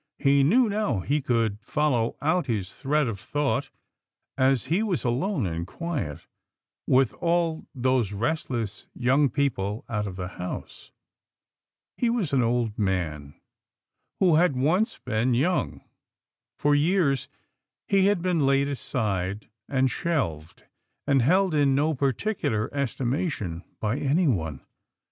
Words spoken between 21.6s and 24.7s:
no particular estimation by anyone.